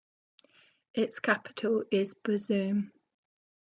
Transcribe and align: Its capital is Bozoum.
Its 0.95 1.19
capital 1.19 1.83
is 1.91 2.15
Bozoum. 2.15 2.91